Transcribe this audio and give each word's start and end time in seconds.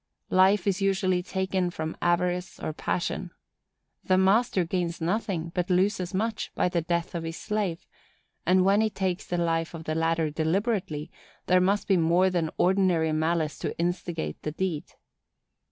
Life 0.31 0.65
is 0.65 0.81
usually 0.81 1.21
taken 1.21 1.69
from 1.69 1.95
avarice 2.01 2.59
or 2.59 2.73
passion. 2.73 3.29
The 4.03 4.17
master 4.17 4.65
gains 4.65 4.99
nothing, 4.99 5.51
but 5.53 5.69
loses 5.69 6.11
much, 6.11 6.51
by 6.55 6.69
the 6.69 6.81
death 6.81 7.13
of 7.13 7.21
his 7.23 7.37
slave; 7.37 7.85
and 8.43 8.65
when 8.65 8.81
he 8.81 8.89
takes 8.89 9.27
the 9.27 9.37
life 9.37 9.75
of 9.75 9.83
the 9.83 9.93
latter 9.93 10.31
deliberately, 10.31 11.11
there 11.45 11.61
must 11.61 11.87
be 11.87 11.97
more 11.97 12.31
than 12.31 12.49
ordinary 12.57 13.11
malice 13.11 13.59
to 13.59 13.77
instigate 13.77 14.41
the 14.41 14.51
deed. 14.53 14.85